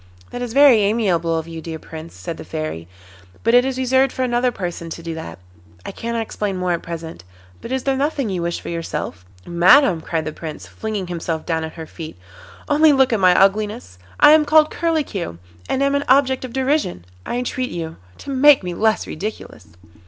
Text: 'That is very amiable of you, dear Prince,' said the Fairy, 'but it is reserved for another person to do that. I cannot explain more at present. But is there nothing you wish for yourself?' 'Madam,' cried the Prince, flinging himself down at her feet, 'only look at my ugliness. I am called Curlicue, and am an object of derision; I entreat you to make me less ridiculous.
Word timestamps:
'That 0.31 0.41
is 0.41 0.53
very 0.53 0.77
amiable 0.79 1.37
of 1.37 1.47
you, 1.47 1.61
dear 1.61 1.77
Prince,' 1.77 2.15
said 2.15 2.37
the 2.37 2.43
Fairy, 2.43 2.87
'but 3.43 3.53
it 3.53 3.63
is 3.63 3.77
reserved 3.77 4.11
for 4.11 4.23
another 4.23 4.49
person 4.51 4.89
to 4.89 5.03
do 5.03 5.13
that. 5.13 5.37
I 5.85 5.91
cannot 5.91 6.23
explain 6.23 6.57
more 6.57 6.71
at 6.71 6.81
present. 6.81 7.23
But 7.61 7.71
is 7.71 7.83
there 7.83 7.95
nothing 7.95 8.27
you 8.31 8.41
wish 8.41 8.59
for 8.59 8.69
yourself?' 8.69 9.25
'Madam,' 9.45 10.01
cried 10.01 10.25
the 10.25 10.33
Prince, 10.33 10.65
flinging 10.65 11.05
himself 11.05 11.45
down 11.45 11.63
at 11.63 11.73
her 11.75 11.85
feet, 11.85 12.17
'only 12.67 12.93
look 12.93 13.13
at 13.13 13.19
my 13.19 13.39
ugliness. 13.39 13.99
I 14.19 14.31
am 14.31 14.43
called 14.43 14.71
Curlicue, 14.71 15.37
and 15.69 15.83
am 15.83 15.93
an 15.93 16.05
object 16.09 16.43
of 16.43 16.51
derision; 16.51 17.05
I 17.23 17.35
entreat 17.35 17.69
you 17.69 17.97
to 18.17 18.31
make 18.31 18.63
me 18.63 18.73
less 18.73 19.05
ridiculous. 19.05 19.67